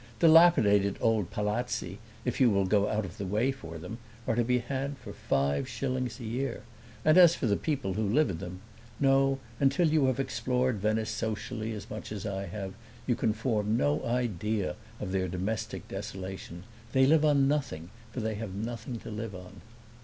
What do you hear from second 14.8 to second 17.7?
of their domestic desolation. They live on